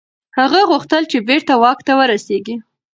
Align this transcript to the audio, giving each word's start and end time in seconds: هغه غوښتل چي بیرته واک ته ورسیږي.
هغه 0.39 0.59
غوښتل 0.69 1.03
چي 1.11 1.17
بیرته 1.27 1.53
واک 1.61 1.79
ته 1.87 1.93
ورسیږي. 1.99 2.55